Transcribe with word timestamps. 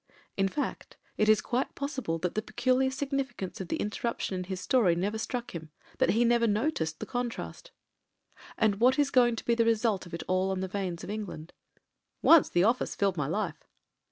In 0.35 0.47
fact, 0.47 0.97
it 1.15 1.29
is 1.29 1.41
quite 1.41 1.75
possible 1.75 2.17
that 2.17 2.33
the 2.33 2.41
peculiar 2.41 2.89
signifi 2.89 3.37
cance 3.37 3.61
of 3.61 3.67
the 3.67 3.75
interruption 3.75 4.33
in 4.33 4.45
his 4.45 4.59
story 4.59 4.95
never 4.95 5.19
struck 5.19 5.53
him: 5.53 5.69
that 5.99 6.09
he 6.09 6.25
never 6.25 6.47
noticed 6.47 6.99
the 6.99 7.05
Contrast. 7.05 7.69
And 8.57 8.79
what 8.79 8.97
is 8.97 9.11
going 9.11 9.35
to 9.35 9.45
be 9.45 9.53
the 9.53 9.63
result 9.63 10.07
of 10.07 10.15
it 10.15 10.23
all 10.27 10.49
on 10.49 10.61
the 10.61 10.67
Vanes 10.67 11.03
of 11.03 11.11
England? 11.11 11.53
"Once 12.23 12.49
the 12.49 12.63
office 12.63 12.95
filled 12.95 13.15
my 13.15 13.27
life." 13.27 13.63